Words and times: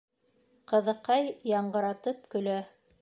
Ҡыҙыҡай 0.71 1.29
яңғыратып 1.51 2.25
көлә. 2.35 2.57